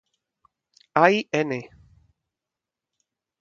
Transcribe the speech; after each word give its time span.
Hay 0.95 1.29
"n"! 1.31 1.61